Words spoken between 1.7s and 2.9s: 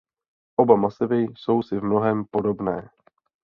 v mnohém podobné.